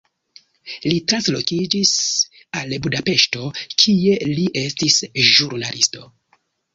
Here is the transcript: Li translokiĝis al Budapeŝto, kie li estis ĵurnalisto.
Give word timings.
Li 0.85 0.93
translokiĝis 1.11 1.91
al 2.61 2.73
Budapeŝto, 2.87 3.43
kie 3.83 4.15
li 4.31 4.47
estis 4.63 4.97
ĵurnalisto. 5.33 6.03